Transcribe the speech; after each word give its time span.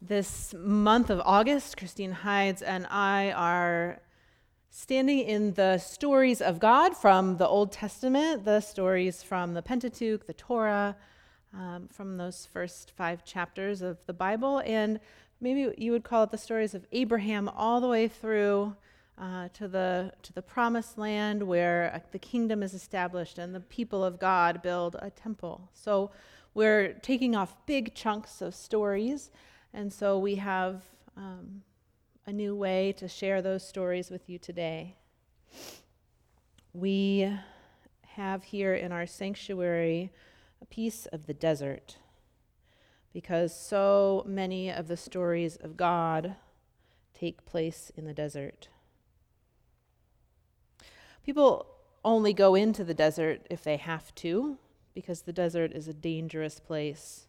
This 0.00 0.54
month 0.56 1.10
of 1.10 1.20
August, 1.24 1.76
Christine 1.76 2.12
Hides 2.12 2.62
and 2.62 2.86
I 2.86 3.32
are 3.32 4.00
standing 4.70 5.18
in 5.18 5.54
the 5.54 5.78
stories 5.78 6.40
of 6.40 6.60
God 6.60 6.96
from 6.96 7.36
the 7.36 7.48
Old 7.48 7.72
Testament, 7.72 8.44
the 8.44 8.60
stories 8.60 9.24
from 9.24 9.54
the 9.54 9.62
Pentateuch, 9.62 10.24
the 10.24 10.34
Torah, 10.34 10.94
um, 11.52 11.88
from 11.90 12.16
those 12.16 12.46
first 12.52 12.92
five 12.96 13.24
chapters 13.24 13.82
of 13.82 13.98
the 14.06 14.12
Bible, 14.12 14.62
and 14.64 15.00
maybe 15.40 15.74
you 15.76 15.90
would 15.90 16.04
call 16.04 16.22
it 16.22 16.30
the 16.30 16.38
stories 16.38 16.74
of 16.74 16.86
Abraham 16.92 17.48
all 17.48 17.80
the 17.80 17.88
way 17.88 18.06
through 18.06 18.76
uh, 19.20 19.48
to 19.54 19.66
the 19.66 20.12
to 20.22 20.32
the 20.32 20.42
Promised 20.42 20.96
Land, 20.96 21.42
where 21.42 21.92
uh, 21.92 21.98
the 22.12 22.20
kingdom 22.20 22.62
is 22.62 22.72
established 22.72 23.36
and 23.36 23.52
the 23.52 23.60
people 23.60 24.04
of 24.04 24.20
God 24.20 24.62
build 24.62 24.94
a 25.00 25.10
temple. 25.10 25.68
So 25.72 26.12
we're 26.54 26.92
taking 26.92 27.34
off 27.34 27.56
big 27.66 27.96
chunks 27.96 28.40
of 28.40 28.54
stories 28.54 29.32
and 29.78 29.92
so 29.92 30.18
we 30.18 30.34
have 30.34 30.82
um, 31.16 31.62
a 32.26 32.32
new 32.32 32.52
way 32.52 32.92
to 32.94 33.06
share 33.06 33.40
those 33.40 33.64
stories 33.64 34.10
with 34.10 34.28
you 34.28 34.36
today. 34.36 34.96
We 36.72 37.32
have 38.16 38.42
here 38.42 38.74
in 38.74 38.90
our 38.90 39.06
sanctuary 39.06 40.10
a 40.60 40.66
piece 40.66 41.06
of 41.06 41.26
the 41.26 41.32
desert 41.32 41.96
because 43.12 43.54
so 43.54 44.24
many 44.26 44.68
of 44.68 44.88
the 44.88 44.96
stories 44.96 45.54
of 45.54 45.76
God 45.76 46.34
take 47.14 47.46
place 47.46 47.92
in 47.96 48.04
the 48.04 48.12
desert. 48.12 48.66
People 51.24 51.68
only 52.04 52.32
go 52.32 52.56
into 52.56 52.82
the 52.82 52.94
desert 52.94 53.46
if 53.48 53.62
they 53.62 53.76
have 53.76 54.12
to, 54.16 54.58
because 54.92 55.22
the 55.22 55.32
desert 55.32 55.70
is 55.70 55.86
a 55.86 55.94
dangerous 55.94 56.58
place. 56.58 57.28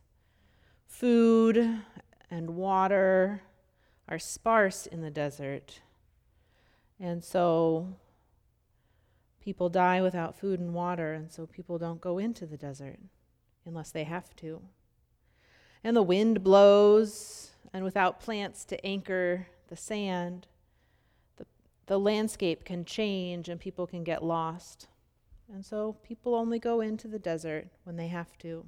Food 0.88 1.84
and 2.30 2.56
water 2.56 3.42
are 4.08 4.20
sparse 4.20 4.86
in 4.86 5.02
the 5.02 5.12
desert. 5.12 5.81
And 7.00 7.23
so 7.23 7.95
people 9.40 9.70
die 9.70 10.02
without 10.02 10.38
food 10.38 10.59
and 10.59 10.73
water, 10.73 11.14
and 11.14 11.31
so 11.31 11.45
people 11.45 11.78
don't 11.78 12.02
go 12.02 12.18
into 12.18 12.45
the 12.45 12.58
desert 12.58 13.00
unless 13.66 13.92
they 13.92 14.03
have 14.03 14.36
to. 14.38 14.62
And 15.84 15.95
the 15.95 16.03
wind 16.03 16.44
blows, 16.44 17.52
and 17.72 17.84
without 17.84 18.20
plants 18.20 18.66
to 18.66 18.86
anchor 18.86 19.48
the 19.70 19.78
sand, 19.78 20.48
the, 21.38 21.46
the 21.86 22.00
landscape 22.00 22.66
can 22.66 22.84
change 22.84 23.48
and 23.48 23.59
people 23.59 23.88
can 23.88 24.03
get 24.03 24.23
lost. 24.23 24.88
And 25.52 25.66
so 25.66 25.94
people 26.03 26.36
only 26.36 26.59
go 26.59 26.81
into 26.81 27.08
the 27.08 27.20
desert 27.20 27.68
when 27.84 27.96
they 27.96 28.08
have 28.08 28.38
to. 28.40 28.66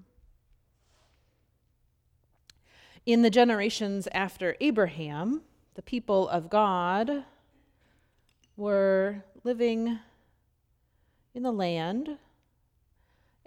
In 3.03 3.23
the 3.23 3.31
generations 3.31 4.07
after 4.11 4.55
Abraham, 4.61 5.41
the 5.73 5.81
people 5.81 6.29
of 6.29 6.51
God 6.51 7.25
were 8.55 9.23
living 9.43 9.97
in 11.33 11.41
the 11.41 11.51
land, 11.51 12.19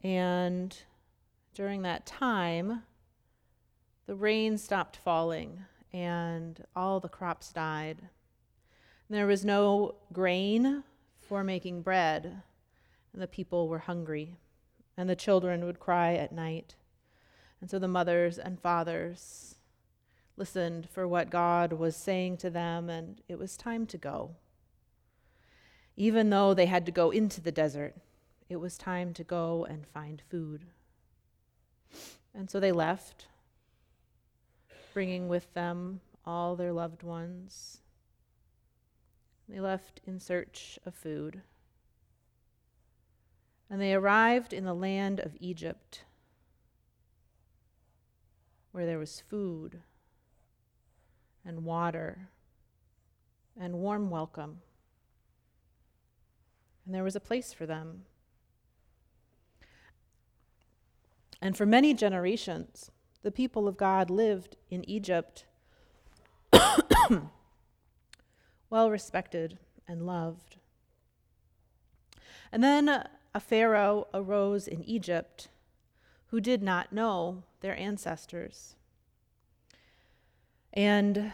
and 0.02 0.76
during 1.54 1.82
that 1.82 2.04
time, 2.04 2.82
the 4.06 4.16
rain 4.16 4.58
stopped 4.58 4.96
falling 4.96 5.64
and 5.92 6.64
all 6.74 6.98
the 6.98 7.08
crops 7.08 7.52
died. 7.52 8.08
There 9.08 9.28
was 9.28 9.44
no 9.44 9.94
grain 10.12 10.82
for 11.20 11.44
making 11.44 11.82
bread, 11.82 12.42
and 13.12 13.22
the 13.22 13.28
people 13.28 13.68
were 13.68 13.78
hungry, 13.78 14.36
and 14.96 15.08
the 15.08 15.14
children 15.14 15.64
would 15.64 15.78
cry 15.78 16.14
at 16.14 16.32
night. 16.32 16.74
And 17.60 17.70
so 17.70 17.78
the 17.78 17.88
mothers 17.88 18.38
and 18.38 18.60
fathers 18.60 19.56
listened 20.36 20.88
for 20.90 21.06
what 21.06 21.30
God 21.30 21.72
was 21.72 21.96
saying 21.96 22.38
to 22.38 22.50
them, 22.50 22.90
and 22.90 23.20
it 23.28 23.38
was 23.38 23.56
time 23.56 23.86
to 23.86 23.98
go. 23.98 24.32
Even 25.96 26.30
though 26.30 26.54
they 26.54 26.66
had 26.66 26.84
to 26.86 26.92
go 26.92 27.10
into 27.10 27.40
the 27.40 27.52
desert, 27.52 27.94
it 28.48 28.56
was 28.56 28.76
time 28.76 29.14
to 29.14 29.24
go 29.24 29.64
and 29.64 29.86
find 29.86 30.22
food. 30.28 30.66
And 32.34 32.50
so 32.50 32.58
they 32.58 32.72
left, 32.72 33.28
bringing 34.92 35.28
with 35.28 35.52
them 35.54 36.00
all 36.26 36.56
their 36.56 36.72
loved 36.72 37.02
ones. 37.02 37.78
They 39.48 39.60
left 39.60 40.00
in 40.06 40.18
search 40.18 40.78
of 40.84 40.94
food. 40.94 41.42
And 43.70 43.80
they 43.80 43.94
arrived 43.94 44.52
in 44.52 44.64
the 44.64 44.74
land 44.74 45.20
of 45.20 45.36
Egypt 45.38 46.04
where 48.74 48.86
there 48.86 48.98
was 48.98 49.22
food 49.30 49.82
and 51.46 51.64
water 51.64 52.26
and 53.56 53.74
warm 53.74 54.10
welcome. 54.10 54.58
And 56.84 56.92
there 56.92 57.04
was 57.04 57.14
a 57.14 57.20
place 57.20 57.52
for 57.52 57.66
them. 57.66 58.02
And 61.40 61.56
for 61.56 61.64
many 61.64 61.94
generations, 61.94 62.90
the 63.22 63.30
people 63.30 63.68
of 63.68 63.76
God 63.76 64.10
lived 64.10 64.56
in 64.70 64.82
Egypt, 64.90 65.44
well 68.70 68.90
respected 68.90 69.60
and 69.86 70.04
loved. 70.04 70.56
And 72.50 72.64
then 72.64 72.88
a 72.88 73.38
Pharaoh 73.38 74.08
arose 74.12 74.66
in 74.66 74.82
Egypt 74.82 75.46
who 76.34 76.40
did 76.40 76.64
not 76.64 76.92
know 76.92 77.44
their 77.60 77.78
ancestors. 77.78 78.74
And 80.72 81.30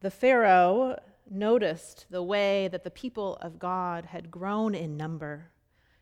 the 0.00 0.10
Pharaoh 0.10 1.00
noticed 1.30 2.04
the 2.10 2.22
way 2.22 2.68
that 2.68 2.84
the 2.84 2.90
people 2.90 3.38
of 3.40 3.58
God 3.58 4.04
had 4.04 4.30
grown 4.30 4.74
in 4.74 4.98
number. 4.98 5.46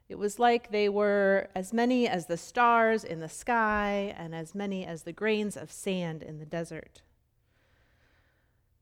It 0.08 0.18
was 0.18 0.40
like 0.40 0.72
they 0.72 0.88
were 0.88 1.46
as 1.54 1.72
many 1.72 2.08
as 2.08 2.26
the 2.26 2.36
stars 2.36 3.04
in 3.04 3.20
the 3.20 3.28
sky 3.28 4.12
and 4.18 4.34
as 4.34 4.52
many 4.52 4.84
as 4.84 5.04
the 5.04 5.12
grains 5.12 5.56
of 5.56 5.70
sand 5.70 6.24
in 6.24 6.40
the 6.40 6.44
desert. 6.44 7.02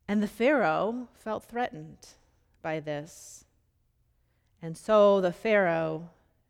And 0.09 0.23
the 0.23 0.27
Pharaoh 0.27 1.09
felt 1.13 1.45
threatened 1.45 2.15
by 2.63 2.81
this. 2.81 3.45
And 4.63 4.75
so 4.75 5.21
the 5.21 5.35
Pharaoh 5.35 6.09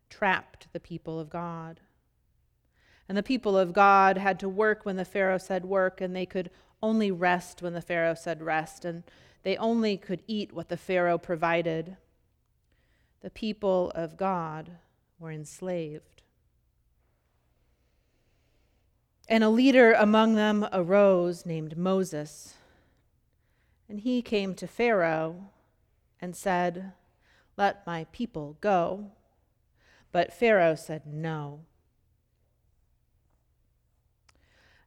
trapped 0.09 0.69
the 0.71 0.79
people 0.79 1.19
of 1.19 1.29
God. 1.29 1.81
And 3.09 3.17
the 3.17 3.23
people 3.23 3.57
of 3.57 3.73
God 3.73 4.17
had 4.17 4.39
to 4.39 4.47
work 4.47 4.85
when 4.85 4.95
the 4.95 5.03
Pharaoh 5.03 5.39
said 5.39 5.65
work, 5.65 5.99
and 5.99 6.15
they 6.15 6.27
could 6.27 6.51
only 6.81 7.09
rest 7.11 7.63
when 7.63 7.73
the 7.73 7.81
Pharaoh 7.81 8.13
said 8.13 8.43
rest, 8.43 8.85
and 8.85 9.03
they 9.41 9.57
only 9.57 9.97
could 9.97 10.21
eat 10.27 10.53
what 10.53 10.69
the 10.69 10.77
Pharaoh 10.77 11.17
provided. 11.17 11.97
The 13.21 13.31
people 13.31 13.91
of 13.95 14.15
God 14.15 14.73
were 15.17 15.31
enslaved. 15.31 16.21
And 19.27 19.43
a 19.43 19.49
leader 19.49 19.93
among 19.93 20.35
them 20.35 20.67
arose 20.71 21.47
named 21.47 21.77
Moses. 21.77 22.53
And 23.89 24.01
he 24.01 24.21
came 24.21 24.53
to 24.53 24.67
Pharaoh 24.67 25.49
and 26.21 26.35
said, 26.35 26.93
Let 27.57 27.87
my 27.87 28.05
people 28.11 28.57
go. 28.61 29.11
But 30.11 30.31
Pharaoh 30.31 30.75
said, 30.75 31.07
No. 31.07 31.61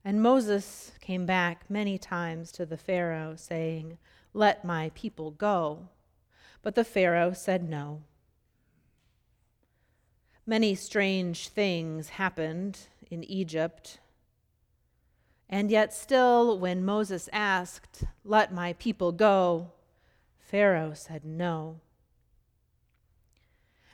And 0.04 0.22
Moses 0.22 0.92
came 1.00 1.26
back 1.26 1.70
many 1.70 1.96
times 1.96 2.50
to 2.52 2.66
the 2.66 2.76
Pharaoh, 2.76 3.34
saying, 3.36 3.98
Let 4.34 4.64
my 4.64 4.90
people 4.94 5.30
go. 5.30 5.88
But 6.60 6.74
the 6.74 6.84
Pharaoh 6.84 7.32
said 7.32 7.68
no. 7.68 8.02
Many 10.44 10.74
strange 10.74 11.48
things 11.48 12.10
happened 12.10 12.80
in 13.10 13.22
Egypt. 13.24 14.00
And 15.48 15.70
yet, 15.70 15.94
still, 15.94 16.58
when 16.58 16.84
Moses 16.84 17.28
asked, 17.32 18.04
Let 18.24 18.52
my 18.52 18.72
people 18.72 19.12
go, 19.12 19.70
Pharaoh 20.40 20.94
said 20.94 21.24
no. 21.24 21.80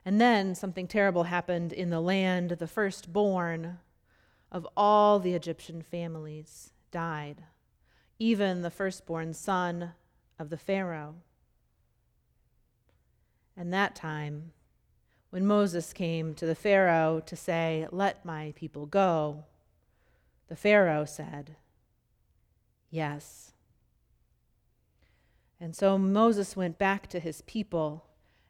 And 0.06 0.18
then 0.18 0.54
something 0.54 0.86
terrible 0.86 1.24
happened 1.24 1.72
in 1.72 1.90
the 1.90 2.00
land. 2.00 2.50
The 2.52 2.66
firstborn 2.66 3.78
of 4.50 4.66
all 4.76 5.18
the 5.18 5.34
Egyptian 5.34 5.82
families 5.82 6.72
died, 6.90 7.44
even 8.18 8.62
the 8.62 8.70
firstborn 8.70 9.34
son 9.34 9.92
of 10.38 10.50
the 10.50 10.56
Pharaoh. 10.56 11.16
And 13.56 13.72
that 13.72 13.94
time, 13.94 14.52
when 15.30 15.46
Moses 15.46 15.92
came 15.92 16.34
to 16.34 16.46
the 16.46 16.54
Pharaoh 16.54 17.20
to 17.26 17.36
say, 17.36 17.86
Let 17.90 18.24
my 18.24 18.52
people 18.56 18.86
go, 18.86 19.44
the 20.48 20.56
Pharaoh 20.56 21.04
said, 21.04 21.56
Yes. 22.90 23.52
And 25.60 25.74
so 25.74 25.98
Moses 25.98 26.56
went 26.56 26.78
back 26.78 27.08
to 27.08 27.20
his 27.20 27.42
people 27.42 28.06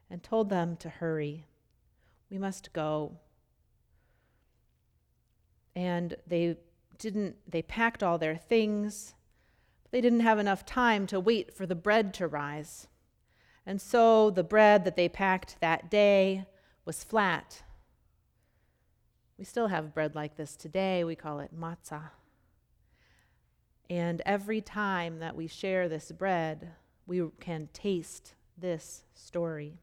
and 0.09 0.23
told 0.23 0.49
them 0.49 0.77
to 0.77 0.89
hurry. 0.89 1.47
We 2.29 2.37
must 2.37 2.71
go. 2.71 3.17
And 5.79 6.17
they 6.27 6.57
didn't 6.97 7.37
they 7.47 7.61
packed 7.61 8.03
all 8.03 8.17
their 8.17 8.35
things, 8.35 9.13
but 9.81 9.93
they 9.93 10.01
didn't 10.01 10.19
have 10.19 10.37
enough 10.37 10.65
time 10.65 11.07
to 11.07 11.21
wait 11.21 11.55
for 11.55 11.65
the 11.65 11.73
bread 11.73 12.13
to 12.15 12.27
rise. 12.27 12.87
And 13.65 13.79
so 13.79 14.29
the 14.29 14.43
bread 14.43 14.83
that 14.83 14.97
they 14.97 15.07
packed 15.07 15.55
that 15.61 15.89
day 15.89 16.47
was 16.83 17.05
flat. 17.05 17.63
We 19.37 19.45
still 19.45 19.67
have 19.67 19.93
bread 19.93 20.15
like 20.15 20.35
this 20.35 20.57
today. 20.57 21.05
We 21.05 21.15
call 21.15 21.39
it 21.39 21.57
matzah. 21.57 22.09
And 23.89 24.21
every 24.25 24.59
time 24.59 25.19
that 25.19 25.37
we 25.37 25.47
share 25.47 25.87
this 25.87 26.11
bread, 26.11 26.73
we 27.07 27.25
can 27.39 27.69
taste 27.71 28.33
this 28.57 29.03
story. 29.13 29.79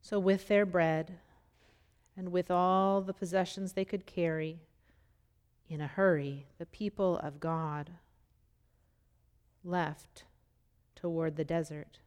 So, 0.00 0.20
with 0.20 0.46
their 0.46 0.64
bread 0.64 1.18
and 2.16 2.30
with 2.30 2.50
all 2.50 3.00
the 3.00 3.14
possessions 3.14 3.72
they 3.72 3.84
could 3.84 4.06
carry, 4.06 4.60
in 5.68 5.80
a 5.80 5.86
hurry, 5.86 6.46
the 6.58 6.66
people 6.66 7.18
of 7.18 7.40
God 7.40 7.92
left 9.64 10.24
toward 10.94 11.36
the 11.36 11.44
desert. 11.44 11.98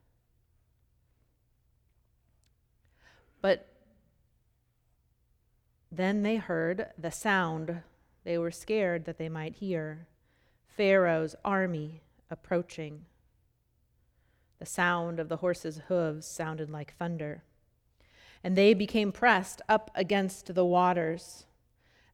But 3.41 3.67
then 5.91 6.23
they 6.23 6.37
heard 6.37 6.87
the 6.97 7.11
sound 7.11 7.81
they 8.23 8.37
were 8.37 8.51
scared 8.51 9.05
that 9.05 9.17
they 9.17 9.29
might 9.29 9.55
hear 9.55 10.07
Pharaoh's 10.67 11.35
army 11.45 12.01
approaching. 12.29 13.05
The 14.59 14.65
sound 14.65 15.19
of 15.19 15.29
the 15.29 15.37
horses' 15.37 15.81
hooves 15.87 16.25
sounded 16.25 16.69
like 16.69 16.95
thunder. 16.97 17.43
And 18.45 18.55
they 18.55 18.75
became 18.75 19.11
pressed 19.11 19.59
up 19.67 19.89
against 19.95 20.53
the 20.53 20.63
waters, 20.63 21.47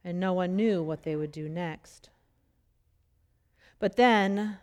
and 0.01 0.18
no 0.18 0.31
one 0.31 0.56
knew 0.56 0.81
what 0.81 1.04
they 1.04 1.13
would 1.13 1.33
do 1.33 1.50
next. 1.50 2.10
But 3.80 3.98
then 3.98 4.60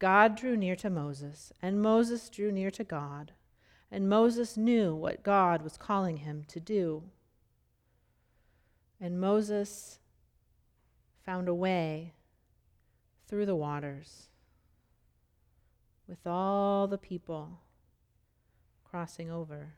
God 0.00 0.34
drew 0.34 0.56
near 0.56 0.74
to 0.74 0.90
Moses, 0.90 1.52
and 1.62 1.80
Moses 1.80 2.28
drew 2.28 2.50
near 2.50 2.72
to 2.72 2.82
God, 2.82 3.30
and 3.92 4.08
Moses 4.08 4.56
knew 4.56 4.92
what 4.92 5.22
God 5.22 5.62
was 5.62 5.76
calling 5.76 6.16
him 6.16 6.42
to 6.48 6.58
do. 6.58 7.04
And 9.00 9.20
Moses 9.20 10.00
found 11.24 11.46
a 11.46 11.54
way 11.54 12.14
through 13.28 13.46
the 13.46 13.54
waters 13.54 14.30
with 16.08 16.26
all 16.26 16.88
the 16.88 16.98
people 16.98 17.60
crossing 18.82 19.30
over. 19.30 19.74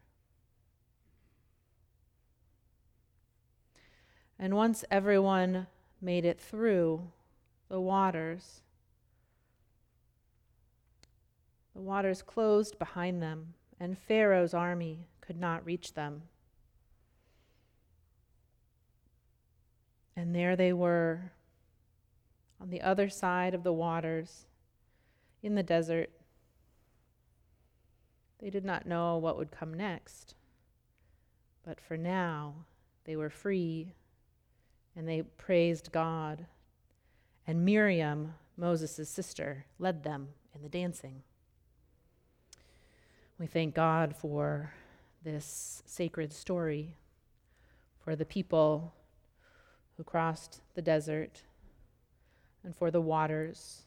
And 4.44 4.54
once 4.54 4.84
everyone 4.90 5.68
made 6.02 6.26
it 6.26 6.38
through 6.38 7.10
the 7.70 7.80
waters, 7.80 8.60
the 11.74 11.80
waters 11.80 12.20
closed 12.20 12.78
behind 12.78 13.22
them, 13.22 13.54
and 13.80 13.96
Pharaoh's 13.96 14.52
army 14.52 15.08
could 15.22 15.40
not 15.40 15.64
reach 15.64 15.94
them. 15.94 16.24
And 20.14 20.34
there 20.34 20.56
they 20.56 20.74
were 20.74 21.32
on 22.60 22.68
the 22.68 22.82
other 22.82 23.08
side 23.08 23.54
of 23.54 23.64
the 23.64 23.72
waters 23.72 24.44
in 25.42 25.54
the 25.54 25.62
desert. 25.62 26.10
They 28.40 28.50
did 28.50 28.66
not 28.66 28.84
know 28.84 29.16
what 29.16 29.38
would 29.38 29.50
come 29.50 29.72
next, 29.72 30.34
but 31.64 31.80
for 31.80 31.96
now 31.96 32.66
they 33.06 33.16
were 33.16 33.30
free 33.30 33.94
and 34.96 35.08
they 35.08 35.22
praised 35.22 35.92
God. 35.92 36.46
And 37.46 37.64
Miriam, 37.64 38.34
Moses' 38.56 39.08
sister, 39.08 39.66
led 39.78 40.02
them 40.02 40.28
in 40.54 40.62
the 40.62 40.68
dancing. 40.68 41.22
We 43.38 43.46
thank 43.46 43.74
God 43.74 44.14
for 44.14 44.72
this 45.22 45.82
sacred 45.86 46.32
story, 46.32 46.96
for 47.98 48.14
the 48.14 48.24
people 48.24 48.92
who 49.96 50.04
crossed 50.04 50.60
the 50.74 50.82
desert 50.82 51.42
and 52.62 52.74
for 52.74 52.90
the 52.90 53.00
waters 53.00 53.82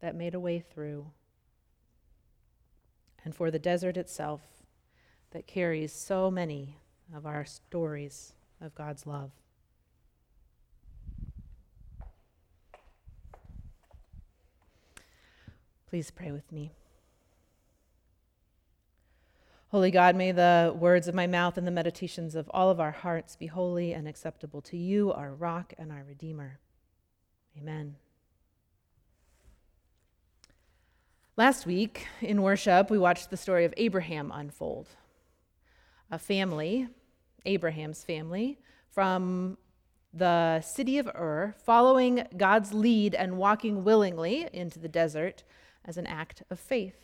that 0.00 0.14
made 0.14 0.34
a 0.34 0.40
way 0.40 0.58
through, 0.60 1.06
and 3.24 3.34
for 3.34 3.50
the 3.50 3.58
desert 3.58 3.96
itself 3.96 4.40
that 5.32 5.46
carries 5.46 5.92
so 5.92 6.30
many 6.30 6.78
of 7.14 7.26
our 7.26 7.44
stories 7.44 8.32
of 8.60 8.74
God's 8.74 9.06
love. 9.06 9.30
Please 15.90 16.12
pray 16.12 16.30
with 16.30 16.52
me. 16.52 16.70
Holy 19.72 19.90
God, 19.90 20.14
may 20.14 20.30
the 20.30 20.72
words 20.78 21.08
of 21.08 21.16
my 21.16 21.26
mouth 21.26 21.58
and 21.58 21.66
the 21.66 21.72
meditations 21.72 22.36
of 22.36 22.48
all 22.54 22.70
of 22.70 22.78
our 22.78 22.92
hearts 22.92 23.34
be 23.34 23.46
holy 23.46 23.92
and 23.92 24.06
acceptable 24.06 24.60
to 24.62 24.76
you, 24.76 25.12
our 25.12 25.34
rock 25.34 25.74
and 25.78 25.90
our 25.90 26.04
redeemer. 26.06 26.60
Amen. 27.58 27.96
Last 31.36 31.66
week 31.66 32.06
in 32.20 32.40
worship, 32.40 32.88
we 32.88 32.96
watched 32.98 33.30
the 33.30 33.36
story 33.36 33.64
of 33.64 33.74
Abraham 33.76 34.30
unfold. 34.32 34.90
A 36.08 36.20
family, 36.20 36.86
Abraham's 37.44 38.04
family, 38.04 38.60
from 38.92 39.58
the 40.14 40.60
city 40.60 40.98
of 40.98 41.08
Ur, 41.08 41.56
following 41.64 42.28
God's 42.36 42.72
lead 42.72 43.16
and 43.16 43.38
walking 43.38 43.82
willingly 43.82 44.48
into 44.52 44.78
the 44.78 44.88
desert 44.88 45.42
as 45.84 45.96
an 45.96 46.06
act 46.06 46.42
of 46.50 46.58
faith. 46.58 46.96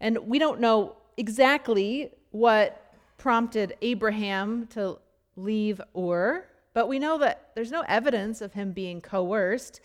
And 0.00 0.18
we 0.26 0.38
don't 0.38 0.60
know 0.60 0.96
exactly 1.16 2.10
what 2.30 2.94
prompted 3.18 3.76
Abraham 3.80 4.66
to 4.68 4.98
leave 5.36 5.80
Ur 5.96 6.46
but 6.74 6.88
we 6.88 6.98
know 6.98 7.18
that 7.18 7.50
there's 7.54 7.70
no 7.70 7.84
evidence 7.86 8.40
of 8.40 8.54
him 8.54 8.72
being 8.72 9.00
coerced. 9.00 9.80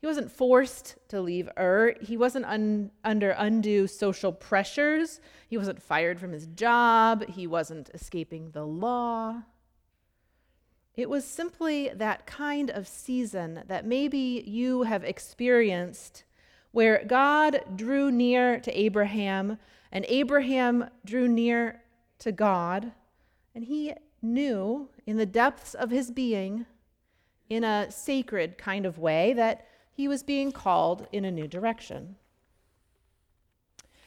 He 0.00 0.06
wasn't 0.06 0.32
forced 0.32 0.96
to 1.08 1.20
leave 1.20 1.50
Ur. 1.58 1.94
He 2.00 2.16
wasn't 2.16 2.46
un- 2.46 2.90
under 3.04 3.32
undue 3.32 3.86
social 3.86 4.32
pressures. 4.32 5.20
He 5.48 5.58
wasn't 5.58 5.82
fired 5.82 6.18
from 6.18 6.32
his 6.32 6.46
job. 6.46 7.28
He 7.28 7.46
wasn't 7.46 7.90
escaping 7.92 8.52
the 8.52 8.64
law. 8.64 9.42
It 10.96 11.10
was 11.10 11.24
simply 11.24 11.90
that 11.94 12.26
kind 12.26 12.70
of 12.70 12.88
season 12.88 13.62
that 13.68 13.86
maybe 13.86 14.42
you 14.46 14.82
have 14.84 15.04
experienced 15.04 16.24
where 16.72 17.04
God 17.04 17.62
drew 17.76 18.10
near 18.10 18.60
to 18.60 18.78
Abraham 18.78 19.58
and 19.92 20.04
Abraham 20.08 20.88
drew 21.04 21.26
near 21.28 21.82
to 22.20 22.32
God 22.32 22.92
and 23.54 23.64
he 23.64 23.92
knew 24.22 24.88
in 25.06 25.16
the 25.16 25.26
depths 25.26 25.74
of 25.74 25.90
his 25.90 26.10
being, 26.10 26.66
in 27.48 27.64
a 27.64 27.90
sacred 27.90 28.56
kind 28.58 28.86
of 28.86 28.98
way, 28.98 29.32
that 29.32 29.66
he 29.92 30.06
was 30.06 30.22
being 30.22 30.52
called 30.52 31.06
in 31.10 31.24
a 31.24 31.30
new 31.30 31.48
direction. 31.48 32.16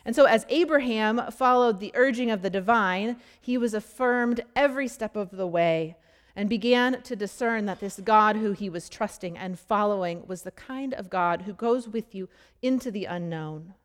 And 0.05 0.15
so, 0.15 0.25
as 0.25 0.45
Abraham 0.49 1.31
followed 1.31 1.79
the 1.79 1.91
urging 1.95 2.29
of 2.29 2.41
the 2.41 2.49
divine, 2.49 3.17
he 3.39 3.57
was 3.57 3.73
affirmed 3.73 4.41
every 4.55 4.87
step 4.87 5.15
of 5.15 5.31
the 5.31 5.47
way 5.47 5.97
and 6.35 6.49
began 6.49 7.01
to 7.03 7.15
discern 7.15 7.65
that 7.65 7.79
this 7.79 7.99
God 8.03 8.37
who 8.37 8.53
he 8.53 8.69
was 8.69 8.89
trusting 8.89 9.37
and 9.37 9.59
following 9.59 10.25
was 10.27 10.41
the 10.41 10.51
kind 10.51 10.93
of 10.93 11.09
God 11.09 11.43
who 11.43 11.53
goes 11.53 11.87
with 11.87 12.15
you 12.15 12.27
into 12.61 12.89
the 12.89 13.05
unknown 13.05 13.75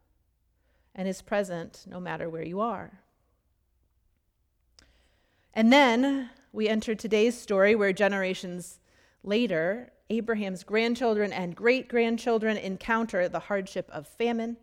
and 0.95 1.07
is 1.07 1.23
present 1.23 1.85
no 1.89 2.01
matter 2.01 2.29
where 2.29 2.45
you 2.45 2.61
are. 2.61 3.01
And 5.53 5.73
then 5.73 6.31
we 6.53 6.69
enter 6.69 6.95
today's 6.95 7.39
story 7.39 7.75
where 7.75 7.93
generations 7.93 8.81
later, 9.23 9.93
Abraham's 10.09 10.65
grandchildren 10.65 11.33
and 11.33 11.55
great 11.55 11.89
grandchildren 11.89 12.57
encounter 12.57 13.29
the 13.29 13.41
hardship 13.41 13.91
of 13.93 14.09
famine, 14.09 14.57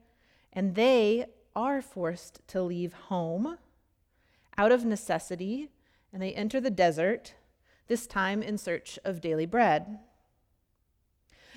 and 0.51 0.75
they 0.75 1.25
are 1.55 1.81
forced 1.81 2.41
to 2.47 2.61
leave 2.61 2.93
home 2.93 3.57
out 4.57 4.71
of 4.71 4.85
necessity, 4.85 5.69
and 6.11 6.21
they 6.21 6.33
enter 6.33 6.59
the 6.59 6.71
desert, 6.71 7.33
this 7.87 8.07
time 8.07 8.41
in 8.41 8.57
search 8.57 8.97
of 9.03 9.21
daily 9.21 9.45
bread. 9.45 9.99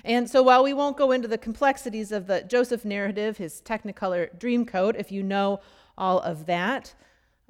And 0.03 0.29
so, 0.29 0.41
while 0.41 0.63
we 0.63 0.73
won't 0.73 0.97
go 0.97 1.11
into 1.11 1.27
the 1.27 1.37
complexities 1.37 2.11
of 2.11 2.27
the 2.27 2.41
Joseph 2.41 2.85
narrative, 2.85 3.37
his 3.37 3.61
Technicolor 3.61 4.37
Dreamcoat, 4.37 4.95
if 4.97 5.11
you 5.11 5.23
know 5.23 5.59
all 5.97 6.19
of 6.19 6.45
that, 6.45 6.93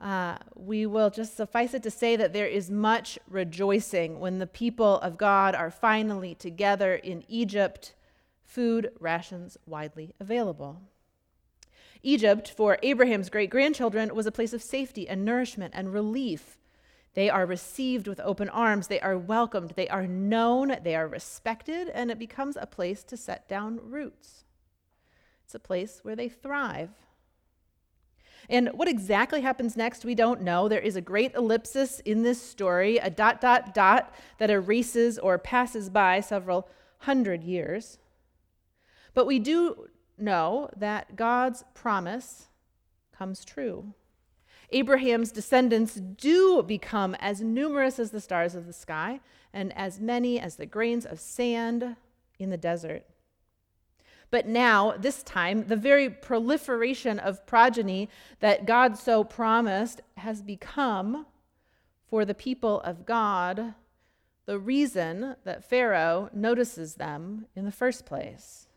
uh, 0.02 0.38
we 0.56 0.86
will 0.86 1.10
just 1.10 1.36
suffice 1.36 1.74
it 1.74 1.84
to 1.84 1.92
say 1.92 2.16
that 2.16 2.34
there 2.34 2.48
is 2.48 2.72
much 2.72 3.20
rejoicing 3.28 4.20
when 4.20 4.40
the 4.40 4.48
people 4.48 5.00
of 5.02 5.18
God 5.18 5.54
are 5.54 5.70
finally 5.70 6.34
together 6.34 6.96
in 6.96 7.24
Egypt, 7.28 7.94
food 8.44 8.92
rations 9.00 9.58
widely 9.66 10.16
available. 10.20 10.82
Egypt, 12.02 12.50
for 12.50 12.78
Abraham's 12.82 13.30
great 13.30 13.50
grandchildren, 13.50 14.16
was 14.16 14.26
a 14.26 14.32
place 14.32 14.54
of 14.54 14.64
safety 14.64 15.08
and 15.08 15.26
nourishment 15.26 15.74
and 15.76 15.94
relief. 15.94 16.58
They 17.14 17.30
are 17.30 17.46
received 17.46 18.08
with 18.08 18.20
open 18.20 18.50
arms. 18.50 18.88
They 18.88 19.00
are 19.00 19.18
welcomed. 19.18 19.74
They 19.76 19.90
are 19.90 20.08
known. 20.08 20.76
They 20.84 20.96
are 20.96 21.08
respected. 21.08 21.90
And 21.90 22.12
it 22.12 22.20
becomes 22.20 22.56
a 22.56 22.68
place 22.68 23.04
to 23.06 23.18
set 23.18 23.48
down 23.48 23.80
roots. 23.82 24.46
It's 25.44 25.56
a 25.56 25.60
place 25.60 26.00
where 26.04 26.16
they 26.16 26.30
thrive. 26.30 26.92
And 28.50 28.70
what 28.70 28.88
exactly 28.88 29.42
happens 29.42 29.78
next, 29.78 30.06
we 30.06 30.16
don't 30.16 30.42
know. 30.42 30.68
There 30.68 30.80
is 30.80 30.96
a 30.96 31.02
great 31.02 31.36
ellipsis 31.36 32.00
in 32.00 32.24
this 32.24 32.42
story, 32.42 32.98
a 32.98 33.10
dot, 33.10 33.42
dot, 33.42 33.74
dot 33.74 34.14
that 34.40 34.50
erases 34.50 35.20
or 35.20 35.38
passes 35.38 35.90
by 35.90 36.20
several 36.20 36.68
hundred 37.00 37.44
years. 37.44 38.00
But 39.14 39.28
we 39.28 39.40
do 39.40 39.88
know 40.18 40.70
that 40.76 41.16
God's 41.16 41.64
promise 41.74 42.48
comes 43.16 43.46
true. 43.46 43.94
Abraham's 44.72 45.32
descendants 45.32 45.96
do 45.96 46.62
become 46.64 47.16
as 47.16 47.42
numerous 47.42 48.00
as 48.00 48.12
the 48.12 48.22
stars 48.22 48.56
of 48.56 48.68
the 48.68 48.74
sky 48.74 49.20
and 49.54 49.76
as 49.76 50.00
many 50.00 50.40
as 50.40 50.56
the 50.56 50.66
grains 50.66 51.06
of 51.06 51.20
sand 51.20 51.96
in 52.38 52.50
the 52.50 52.58
desert. 52.58 53.04
But 54.32 54.48
now, 54.48 54.94
this 54.98 55.24
time, 55.24 55.66
the 55.68 55.76
very 55.76 56.10
proliferation 56.10 57.18
of 57.18 57.48
progeny 57.48 58.10
that 58.42 58.68
God 58.68 58.98
so 58.98 59.24
promised 59.24 60.02
has 60.18 60.44
become, 60.44 61.26
for 62.08 62.26
the 62.26 62.36
people 62.36 62.80
of 62.82 63.08
God, 63.08 63.74
the 64.46 64.60
reason 64.60 65.36
that 65.46 65.68
Pharaoh 65.68 66.30
notices 66.32 66.96
them 66.96 67.48
in 67.56 67.66
the 67.66 67.72
first 67.72 68.06
place. 68.06 68.68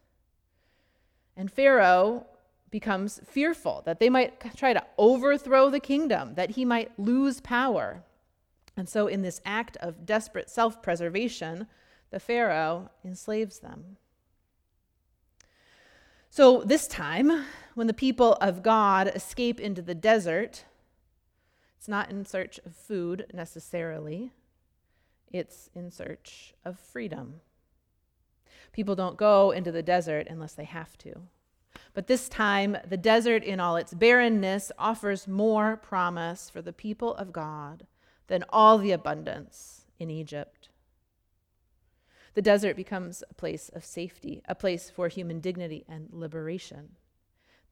And 1.37 1.51
Pharaoh 1.51 2.27
becomes 2.73 3.21
fearful 3.25 3.83
that 3.85 4.01
they 4.01 4.11
might 4.11 4.57
try 4.57 4.73
to 4.73 4.85
overthrow 4.99 5.71
the 5.71 5.79
kingdom, 5.79 6.35
that 6.35 6.53
he 6.53 6.65
might 6.65 6.99
lose 6.99 7.41
power. 7.41 8.03
And 8.77 8.89
so, 8.89 9.07
in 9.07 9.23
this 9.23 9.41
act 9.45 9.77
of 9.77 10.05
desperate 10.05 10.51
self 10.51 10.83
preservation, 10.83 11.69
the 12.11 12.19
Pharaoh 12.19 12.91
enslaves 13.05 13.61
them. 13.61 13.99
So, 16.31 16.63
this 16.63 16.89
time, 16.89 17.45
when 17.75 17.87
the 17.87 17.95
people 17.95 18.33
of 18.41 18.63
God 18.63 19.13
escape 19.15 19.61
into 19.61 19.83
the 19.83 19.95
desert, 19.95 20.65
it's 21.77 21.89
not 21.89 22.11
in 22.11 22.25
search 22.25 22.59
of 22.65 22.75
food 22.75 23.27
necessarily, 23.35 24.33
it's 25.31 25.69
in 25.75 25.91
search 25.91 26.55
of 26.65 26.79
freedom. 26.79 27.43
People 28.73 28.95
don't 28.95 29.19
go 29.19 29.51
into 29.51 29.71
the 29.71 29.83
desert 29.83 30.27
unless 30.31 30.55
they 30.55 30.65
have 30.65 30.97
to. 30.99 31.21
But 31.95 32.07
this 32.07 32.29
time, 32.29 32.77
the 32.89 32.97
desert, 32.97 33.45
in 33.45 33.61
all 33.61 33.77
its 33.77 33.93
barrenness, 33.93 34.73
offers 34.79 35.29
more 35.29 35.77
promise 35.77 36.49
for 36.49 36.63
the 36.63 36.73
people 36.73 37.15
of 37.15 37.33
God 37.33 37.87
than 38.29 38.45
all 38.49 38.79
the 38.79 38.93
abundance 38.93 39.83
in 39.99 40.11
Egypt. 40.11 40.71
The 42.35 42.43
desert 42.43 42.77
becomes 42.77 43.23
a 43.29 43.35
place 43.35 43.69
of 43.69 43.85
safety, 43.85 44.43
a 44.49 44.55
place 44.55 44.89
for 44.89 45.09
human 45.09 45.41
dignity 45.41 45.85
and 45.87 46.09
liberation. 46.13 46.97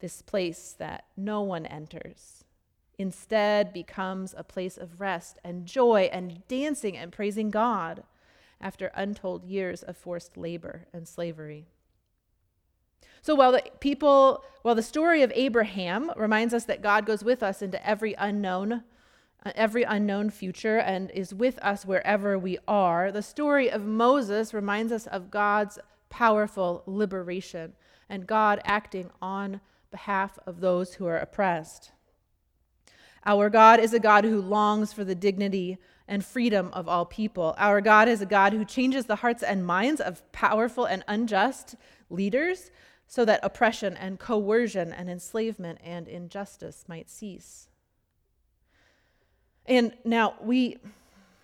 This 0.01 0.21
place 0.21 0.75
that 0.79 1.05
no 1.17 1.41
one 1.41 1.65
enters 1.65 2.45
instead 3.01 3.73
becomes 3.73 4.35
a 4.37 4.45
place 4.45 4.77
of 4.77 5.01
rest 5.01 5.39
and 5.43 5.65
joy 5.65 6.11
and 6.13 6.47
dancing 6.49 6.99
and 6.99 7.11
praising 7.11 7.49
God 7.49 8.03
after 8.61 8.91
untold 8.95 9.43
years 9.43 9.83
of 9.83 9.97
forced 9.97 10.37
labor 10.37 10.87
and 10.93 11.09
slavery. 11.09 11.67
So 13.23 13.35
while 13.35 13.53
the 13.53 13.63
people, 13.81 14.45
while 14.63 14.75
the 14.75 14.83
story 14.83 15.23
of 15.23 15.33
Abraham 15.35 16.11
reminds 16.17 16.55
us 16.55 16.65
that 16.65 16.83
God 16.83 17.07
goes 17.07 17.23
with 17.23 17.43
us 17.43 17.63
into 17.63 17.85
every 17.87 18.15
unknown 18.15 18.85
uh, 19.43 19.53
every 19.55 19.85
unknown 19.85 20.29
future 20.29 20.79
and 20.79 21.11
is 21.13 21.33
with 21.33 21.59
us 21.61 21.87
wherever 21.87 22.39
we 22.39 22.59
are. 22.69 23.11
The 23.11 23.23
story 23.23 23.71
of 23.71 23.87
Moses 23.87 24.53
reminds 24.53 24.93
us 24.93 25.07
of 25.07 25.31
God's 25.31 25.79
powerful 26.11 26.83
liberation 26.87 27.73
and 28.09 28.27
God 28.27 28.61
acting 28.65 29.11
on 29.23 29.61
behalf 29.91 30.39
of 30.47 30.61
those 30.61 30.95
who 30.95 31.07
are 31.07 31.17
oppressed. 31.17 31.93
Our 33.25 33.49
God 33.49 33.81
is 33.81 33.95
a 33.95 34.01
God 34.01 34.25
who 34.25 34.41
longs 34.41 34.93
for 34.93 35.05
the 35.05 35.15
dignity 35.15 35.79
and 36.09 36.25
freedom 36.25 36.71
of 36.73 36.89
all 36.89 37.07
people. 37.07 37.55
Our 37.57 37.81
God 37.81 38.09
is 38.09 38.21
a 38.21 38.27
God 38.27 38.53
who 38.53 38.65
changes 38.65 39.07
the 39.07 39.17
hearts 39.17 39.43
and 39.43 39.65
minds 39.65 40.01
of 40.01 40.31
powerful 40.33 40.85
and 40.85 41.05
unjust 41.07 41.77
leaders 42.09 42.71
so 43.11 43.25
that 43.25 43.41
oppression 43.43 43.97
and 43.97 44.21
coercion 44.21 44.93
and 44.93 45.11
enslavement 45.11 45.81
and 45.83 46.07
injustice 46.07 46.85
might 46.87 47.11
cease. 47.11 47.67
And 49.67 49.95
now 50.05 50.35
we, 50.41 50.77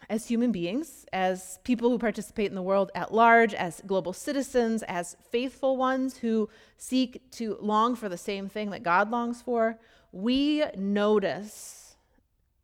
as 0.08 0.28
human 0.28 0.52
beings, 0.52 1.06
as 1.12 1.58
people 1.64 1.90
who 1.90 1.98
participate 1.98 2.50
in 2.50 2.54
the 2.54 2.62
world 2.62 2.92
at 2.94 3.12
large, 3.12 3.52
as 3.52 3.82
global 3.84 4.12
citizens, 4.12 4.84
as 4.84 5.16
faithful 5.32 5.76
ones 5.76 6.18
who 6.18 6.48
seek 6.78 7.28
to 7.32 7.58
long 7.60 7.96
for 7.96 8.08
the 8.08 8.16
same 8.16 8.48
thing 8.48 8.70
that 8.70 8.84
God 8.84 9.10
longs 9.10 9.42
for, 9.42 9.76
we 10.12 10.62
notice 10.76 11.96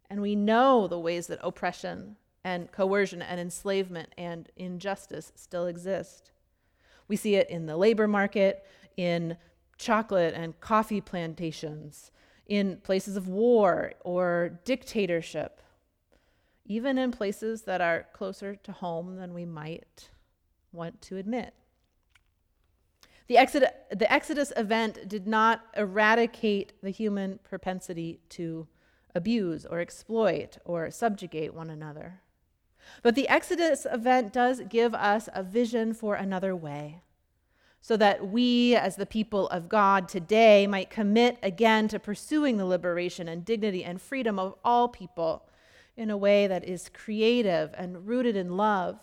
and 0.08 0.22
we 0.22 0.36
know 0.36 0.86
the 0.86 1.00
ways 1.00 1.26
that 1.26 1.40
oppression 1.42 2.14
and 2.44 2.70
coercion 2.70 3.20
and 3.20 3.40
enslavement 3.40 4.10
and 4.16 4.48
injustice 4.56 5.32
still 5.34 5.66
exist. 5.66 6.30
We 7.08 7.16
see 7.16 7.34
it 7.34 7.50
in 7.50 7.66
the 7.66 7.76
labor 7.76 8.06
market, 8.06 8.64
in 8.96 9.36
chocolate 9.78 10.34
and 10.34 10.58
coffee 10.60 11.00
plantations, 11.00 12.10
in 12.46 12.78
places 12.78 13.16
of 13.16 13.28
war 13.28 13.92
or 14.00 14.60
dictatorship, 14.64 15.60
even 16.64 16.98
in 16.98 17.10
places 17.10 17.62
that 17.62 17.80
are 17.80 18.06
closer 18.12 18.54
to 18.54 18.72
home 18.72 19.16
than 19.16 19.34
we 19.34 19.44
might 19.44 20.10
want 20.72 21.00
to 21.02 21.16
admit. 21.16 21.54
The, 23.26 23.36
Exod- 23.36 23.72
the 23.90 24.12
Exodus 24.12 24.52
event 24.56 25.08
did 25.08 25.26
not 25.26 25.62
eradicate 25.76 26.74
the 26.82 26.90
human 26.90 27.38
propensity 27.42 28.20
to 28.30 28.66
abuse 29.14 29.64
or 29.64 29.80
exploit 29.80 30.58
or 30.64 30.90
subjugate 30.90 31.54
one 31.54 31.70
another. 31.70 32.20
But 33.02 33.14
the 33.14 33.28
Exodus 33.28 33.86
event 33.90 34.32
does 34.32 34.60
give 34.68 34.94
us 34.94 35.28
a 35.32 35.42
vision 35.42 35.94
for 35.94 36.14
another 36.14 36.54
way 36.54 37.02
so 37.84 37.96
that 37.96 38.28
we, 38.28 38.76
as 38.76 38.94
the 38.94 39.04
people 39.04 39.48
of 39.48 39.68
God 39.68 40.08
today, 40.08 40.68
might 40.68 40.88
commit 40.88 41.36
again 41.42 41.88
to 41.88 41.98
pursuing 41.98 42.56
the 42.56 42.64
liberation 42.64 43.26
and 43.26 43.44
dignity 43.44 43.84
and 43.84 44.00
freedom 44.00 44.38
of 44.38 44.54
all 44.64 44.86
people 44.88 45.48
in 45.96 46.08
a 46.08 46.16
way 46.16 46.46
that 46.46 46.64
is 46.64 46.88
creative 46.94 47.74
and 47.76 48.06
rooted 48.06 48.36
in 48.36 48.56
love 48.56 49.00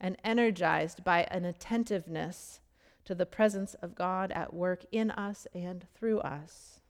and 0.00 0.16
energized 0.24 1.04
by 1.04 1.22
an 1.30 1.44
attentiveness 1.44 2.60
to 3.04 3.14
the 3.14 3.24
presence 3.24 3.74
of 3.74 3.94
God 3.94 4.32
at 4.32 4.52
work 4.52 4.84
in 4.90 5.12
us 5.12 5.46
and 5.54 5.86
through 5.94 6.18
us. 6.18 6.80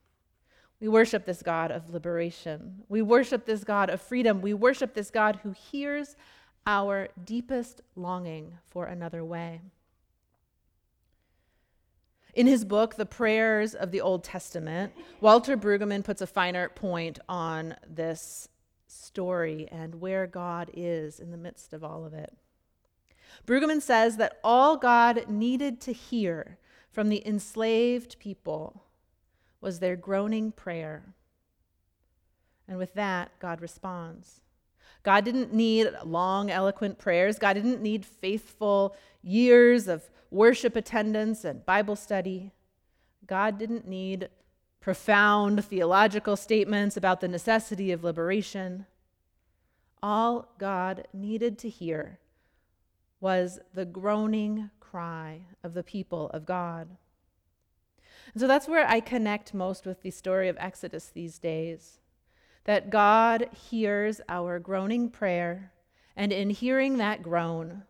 We 0.80 0.88
worship 0.88 1.26
this 1.26 1.42
God 1.42 1.70
of 1.70 1.90
liberation. 1.90 2.84
We 2.88 3.02
worship 3.02 3.44
this 3.44 3.64
God 3.64 3.90
of 3.90 4.00
freedom. 4.00 4.40
We 4.40 4.54
worship 4.54 4.94
this 4.94 5.10
God 5.10 5.40
who 5.42 5.50
hears 5.50 6.16
our 6.66 7.08
deepest 7.24 7.82
longing 7.96 8.54
for 8.70 8.86
another 8.86 9.24
way. 9.24 9.60
In 12.38 12.46
his 12.46 12.64
book, 12.64 12.94
The 12.94 13.04
Prayers 13.04 13.74
of 13.74 13.90
the 13.90 14.00
Old 14.00 14.22
Testament, 14.22 14.92
Walter 15.20 15.56
Brueggemann 15.56 16.04
puts 16.04 16.22
a 16.22 16.26
finer 16.28 16.68
point 16.68 17.18
on 17.28 17.74
this 17.84 18.48
story 18.86 19.66
and 19.72 19.96
where 19.96 20.24
God 20.28 20.70
is 20.72 21.18
in 21.18 21.32
the 21.32 21.36
midst 21.36 21.72
of 21.72 21.82
all 21.82 22.04
of 22.04 22.14
it. 22.14 22.32
Brueggemann 23.44 23.82
says 23.82 24.18
that 24.18 24.38
all 24.44 24.76
God 24.76 25.28
needed 25.28 25.80
to 25.80 25.92
hear 25.92 26.58
from 26.92 27.08
the 27.08 27.26
enslaved 27.26 28.20
people 28.20 28.84
was 29.60 29.80
their 29.80 29.96
groaning 29.96 30.52
prayer. 30.52 31.16
And 32.68 32.78
with 32.78 32.94
that, 32.94 33.32
God 33.40 33.60
responds. 33.60 34.42
God 35.08 35.24
didn't 35.24 35.54
need 35.54 35.88
long, 36.04 36.50
eloquent 36.50 36.98
prayers. 36.98 37.38
God 37.38 37.54
didn't 37.54 37.80
need 37.80 38.04
faithful 38.04 38.94
years 39.22 39.88
of 39.88 40.02
worship 40.30 40.76
attendance 40.76 41.46
and 41.46 41.64
Bible 41.64 41.96
study. 41.96 42.52
God 43.26 43.58
didn't 43.58 43.88
need 43.88 44.28
profound 44.80 45.64
theological 45.64 46.36
statements 46.36 46.94
about 46.94 47.22
the 47.22 47.26
necessity 47.26 47.90
of 47.90 48.04
liberation. 48.04 48.84
All 50.02 50.52
God 50.58 51.08
needed 51.14 51.56
to 51.60 51.70
hear 51.70 52.18
was 53.18 53.60
the 53.72 53.86
groaning 53.86 54.68
cry 54.78 55.40
of 55.64 55.72
the 55.72 55.82
people 55.82 56.28
of 56.34 56.44
God. 56.44 56.86
And 58.34 58.42
so 58.42 58.46
that's 58.46 58.68
where 58.68 58.86
I 58.86 59.00
connect 59.00 59.54
most 59.54 59.86
with 59.86 60.02
the 60.02 60.10
story 60.10 60.50
of 60.50 60.58
Exodus 60.60 61.06
these 61.06 61.38
days. 61.38 61.98
That 62.68 62.90
God 62.90 63.48
hears 63.70 64.20
our 64.28 64.58
groaning 64.58 65.08
prayer, 65.08 65.72
and 66.14 66.30
in 66.30 66.50
hearing 66.50 66.98
that 66.98 67.22
groan, 67.22 67.84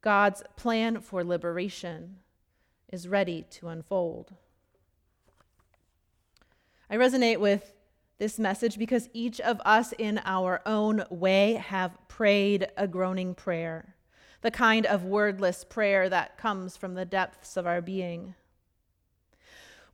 God's 0.00 0.42
plan 0.56 1.02
for 1.02 1.22
liberation 1.22 2.20
is 2.90 3.06
ready 3.06 3.44
to 3.50 3.68
unfold. 3.68 4.32
I 6.88 6.96
resonate 6.96 7.38
with 7.38 7.74
this 8.16 8.38
message 8.38 8.78
because 8.78 9.10
each 9.12 9.42
of 9.42 9.60
us 9.62 9.92
in 9.92 10.22
our 10.24 10.62
own 10.64 11.04
way 11.10 11.56
have 11.56 11.98
prayed 12.08 12.68
a 12.78 12.88
groaning 12.88 13.34
prayer, 13.34 13.94
the 14.40 14.50
kind 14.50 14.86
of 14.86 15.04
wordless 15.04 15.64
prayer 15.64 16.08
that 16.08 16.38
comes 16.38 16.78
from 16.78 16.94
the 16.94 17.04
depths 17.04 17.58
of 17.58 17.66
our 17.66 17.82
being. 17.82 18.34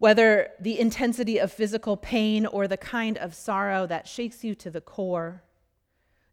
Whether 0.00 0.52
the 0.59 0.80
intensity 0.80 1.37
of 1.37 1.52
physical 1.52 1.95
pain 1.95 2.47
or 2.47 2.66
the 2.66 2.78
kind 2.78 3.19
of 3.19 3.35
sorrow 3.35 3.87
that 3.87 4.09
shakes 4.09 4.42
you 4.42 4.54
to 4.54 4.71
the 4.71 4.80
core, 4.80 5.42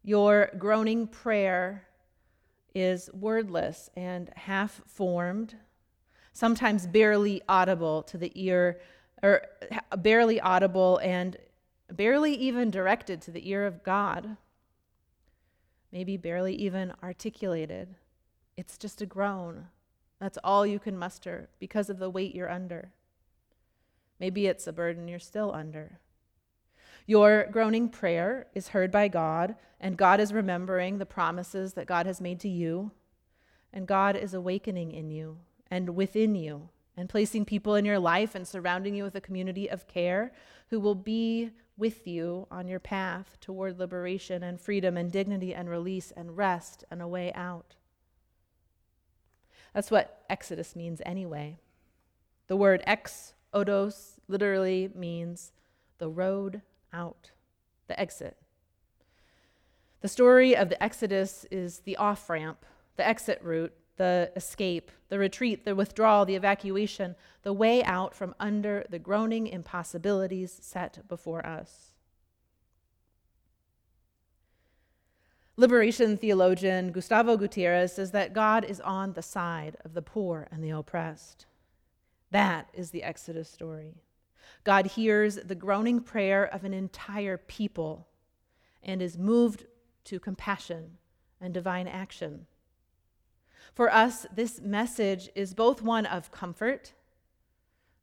your 0.01 0.51
groaning 0.57 1.05
prayer 1.05 1.85
is 2.73 3.09
wordless 3.11 3.89
and 3.97 4.31
half 4.37 4.81
formed, 4.87 5.55
sometimes 6.31 6.87
barely 6.87 7.41
audible 7.49 8.03
to 8.03 8.17
the 8.17 8.31
ear, 8.35 8.79
or 9.21 9.41
barely 9.97 10.39
audible 10.39 11.01
and 11.03 11.35
barely 11.91 12.35
even 12.35 12.71
directed 12.71 13.21
to 13.23 13.31
the 13.31 13.49
ear 13.49 13.67
of 13.67 13.83
God, 13.83 14.37
maybe 15.91 16.15
barely 16.15 16.55
even 16.55 16.93
articulated. 17.03 17.95
It's 18.55 18.77
just 18.77 19.01
a 19.01 19.05
groan. 19.05 19.65
That's 20.21 20.37
all 20.41 20.65
you 20.65 20.79
can 20.79 20.97
muster 20.97 21.49
because 21.59 21.89
of 21.89 21.99
the 21.99 22.09
weight 22.09 22.33
you're 22.33 22.49
under. 22.49 22.93
Maybe 24.19 24.47
it's 24.47 24.67
a 24.67 24.73
burden 24.73 25.07
you're 25.07 25.19
still 25.19 25.53
under. 25.53 25.99
Your 27.05 27.47
groaning 27.51 27.89
prayer 27.89 28.47
is 28.53 28.69
heard 28.69 28.91
by 28.91 29.07
God, 29.07 29.55
and 29.79 29.97
God 29.97 30.19
is 30.19 30.33
remembering 30.33 30.97
the 30.97 31.05
promises 31.05 31.73
that 31.73 31.87
God 31.87 32.05
has 32.05 32.19
made 32.19 32.39
to 32.41 32.49
you, 32.49 32.91
and 33.71 33.87
God 33.87 34.15
is 34.15 34.33
awakening 34.33 34.91
in 34.91 35.09
you 35.09 35.37
and 35.69 35.95
within 35.95 36.35
you, 36.35 36.69
and 36.97 37.07
placing 37.07 37.45
people 37.45 37.75
in 37.75 37.85
your 37.85 37.99
life 37.99 38.35
and 38.35 38.47
surrounding 38.47 38.95
you 38.95 39.03
with 39.03 39.15
a 39.15 39.21
community 39.21 39.69
of 39.69 39.87
care 39.87 40.31
who 40.69 40.79
will 40.79 40.95
be 40.95 41.51
with 41.77 42.07
you 42.07 42.47
on 42.49 42.67
your 42.67 42.79
path 42.79 43.37
toward 43.39 43.77
liberation 43.77 44.43
and 44.43 44.59
freedom 44.59 44.97
and 44.97 45.11
dignity 45.11 45.53
and 45.53 45.69
release 45.69 46.11
and 46.17 46.35
rest 46.35 46.83
and 46.89 47.01
a 47.01 47.07
way 47.07 47.31
out. 47.33 47.75
That's 49.73 49.91
what 49.91 50.25
Exodus 50.29 50.75
means 50.75 51.01
anyway. 51.05 51.59
The 52.47 52.57
word 52.57 52.81
ex 52.87 53.33
odos 53.53 54.19
literally 54.27 54.89
means 54.93 55.51
the 55.97 56.09
road 56.09 56.61
out, 56.93 57.31
the 57.87 57.99
exit. 57.99 58.37
The 60.01 60.07
story 60.07 60.55
of 60.55 60.69
the 60.69 60.81
Exodus 60.81 61.45
is 61.49 61.79
the 61.79 61.97
off 61.97 62.29
ramp, 62.29 62.65
the 62.97 63.07
exit 63.07 63.39
route, 63.41 63.73
the 63.97 64.31
escape, 64.35 64.91
the 65.09 65.17
retreat, 65.17 65.65
the 65.65 65.75
withdrawal, 65.75 66.25
the 66.25 66.35
evacuation, 66.35 67.15
the 67.41 67.53
way 67.53 67.83
out 67.83 68.13
from 68.13 68.35
under 68.39 68.85
the 68.89 68.99
groaning 68.99 69.47
impossibilities 69.47 70.59
set 70.61 71.07
before 71.07 71.45
us. 71.45 71.93
Liberation 75.59 76.17
theologian 76.17 76.91
Gustavo 76.91 77.35
Gutierrez 77.35 77.93
says 77.93 78.11
that 78.11 78.33
God 78.33 78.63
is 78.63 78.79
on 78.81 79.13
the 79.13 79.23
side 79.23 79.75
of 79.83 79.95
the 79.95 80.03
poor 80.03 80.47
and 80.51 80.63
the 80.63 80.69
oppressed. 80.69 81.47
That 82.31 82.69
is 82.73 82.91
the 82.91 83.03
Exodus 83.03 83.49
story. 83.49 83.95
God 84.63 84.87
hears 84.87 85.35
the 85.35 85.55
groaning 85.55 86.01
prayer 86.01 86.43
of 86.43 86.63
an 86.63 86.73
entire 86.73 87.37
people 87.37 88.07
and 88.83 89.01
is 89.01 89.17
moved 89.17 89.65
to 90.05 90.19
compassion 90.19 90.97
and 91.39 91.53
divine 91.53 91.87
action. 91.87 92.47
For 93.73 93.93
us, 93.93 94.25
this 94.33 94.61
message 94.61 95.29
is 95.35 95.53
both 95.53 95.81
one 95.81 96.05
of 96.05 96.31
comfort, 96.31 96.93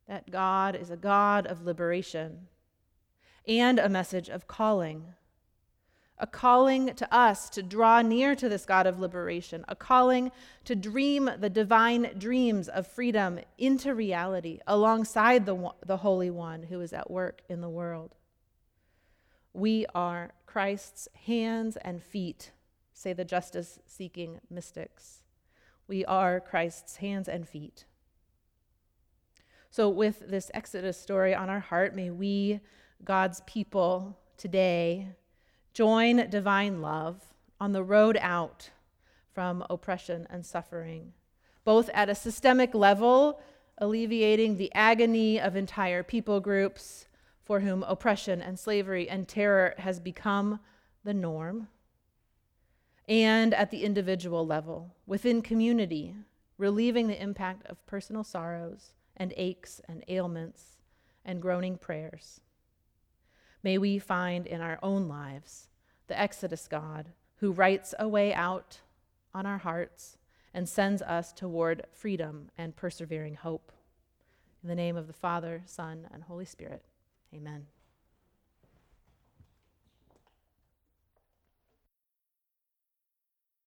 that 0.07 0.31
God 0.31 0.75
is 0.75 0.89
a 0.89 0.97
God 0.97 1.45
of 1.45 1.65
liberation, 1.65 2.47
and 3.47 3.79
a 3.79 3.89
message 3.89 4.29
of 4.29 4.47
calling. 4.47 5.13
A 6.17 6.25
calling 6.25 6.95
to 6.95 7.13
us 7.13 7.49
to 7.49 7.61
draw 7.61 8.01
near 8.01 8.35
to 8.35 8.47
this 8.47 8.65
God 8.65 8.87
of 8.87 8.99
liberation, 8.99 9.65
a 9.67 9.75
calling 9.75 10.31
to 10.63 10.75
dream 10.75 11.29
the 11.39 11.49
divine 11.49 12.11
dreams 12.17 12.69
of 12.69 12.87
freedom 12.87 13.39
into 13.57 13.93
reality 13.93 14.59
alongside 14.65 15.45
the, 15.45 15.71
the 15.85 15.97
Holy 15.97 16.29
One 16.29 16.63
who 16.63 16.79
is 16.79 16.93
at 16.93 17.11
work 17.11 17.41
in 17.49 17.59
the 17.59 17.69
world. 17.69 18.15
We 19.51 19.85
are 19.93 20.31
Christ's 20.45 21.09
hands 21.25 21.77
and 21.77 22.01
feet, 22.01 22.51
say 22.93 23.11
the 23.11 23.25
justice 23.25 23.79
seeking 23.85 24.39
mystics. 24.49 25.21
We 25.87 26.05
are 26.05 26.39
Christ's 26.39 26.97
hands 26.97 27.27
and 27.27 27.47
feet. 27.47 27.85
So, 29.69 29.89
with 29.89 30.29
this 30.29 30.49
Exodus 30.53 30.97
story 30.97 31.35
on 31.35 31.49
our 31.49 31.59
heart, 31.59 31.93
may 31.93 32.09
we, 32.09 32.61
God's 33.03 33.41
people, 33.45 34.17
today 34.37 35.09
join 35.75 36.29
divine 36.29 36.81
love 36.81 37.21
on 37.59 37.73
the 37.73 37.83
road 37.83 38.17
out 38.21 38.69
from 39.33 39.63
oppression 39.69 40.25
and 40.29 40.45
suffering, 40.45 41.11
both 41.65 41.89
at 41.93 42.09
a 42.09 42.15
systemic 42.15 42.73
level, 42.73 43.41
alleviating 43.77 44.55
the 44.55 44.73
agony 44.73 45.39
of 45.39 45.57
entire 45.57 46.01
people 46.01 46.39
groups 46.39 47.07
for 47.43 47.59
whom 47.59 47.83
oppression 47.83 48.41
and 48.41 48.57
slavery 48.57 49.09
and 49.09 49.27
terror 49.27 49.75
has 49.77 49.99
become 49.99 50.61
the 51.03 51.13
norm 51.13 51.67
and 53.07 53.53
at 53.53 53.69
the 53.69 53.83
individual 53.83 54.47
level, 54.47 54.95
within 55.05 55.41
community, 55.41 56.15
relieving 56.57 57.07
the 57.07 57.21
impact 57.21 57.67
of 57.67 57.85
personal 57.85 58.23
sorrows 58.23 58.93
and 59.17 59.33
aches 59.35 59.81
and 59.89 60.03
ailments 60.07 60.77
and 61.25 61.41
groaning 61.41 61.77
prayers. 61.77 62.39
May 63.65 63.79
we 63.79 63.97
find 63.97 64.45
in 64.45 64.61
our 64.61 64.77
own 64.83 65.07
lives 65.07 65.69
the 66.05 66.19
Exodus 66.19 66.67
God 66.67 67.07
who 67.37 67.51
writes 67.51 67.95
a 67.97 68.07
way 68.07 68.31
out 68.31 68.81
on 69.33 69.47
our 69.47 69.57
hearts 69.57 70.19
and 70.53 70.69
sends 70.69 71.01
us 71.01 71.33
toward 71.33 71.87
freedom 71.91 72.51
and 72.59 72.75
persevering 72.75 73.33
hope. 73.33 73.71
In 74.61 74.69
the 74.69 74.75
name 74.75 74.95
of 74.95 75.07
the 75.07 75.13
Father, 75.13 75.63
Son, 75.65 76.07
and 76.13 76.21
Holy 76.21 76.45
Spirit, 76.45 76.83
amen. 77.33 77.65